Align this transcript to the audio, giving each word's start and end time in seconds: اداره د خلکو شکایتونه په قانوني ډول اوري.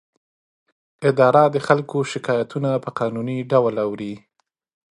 اداره 1.09 1.43
د 1.55 1.57
خلکو 1.67 1.97
شکایتونه 2.11 2.69
په 2.83 2.89
قانوني 2.99 3.37
ډول 3.51 3.75
اوري. 3.85 4.13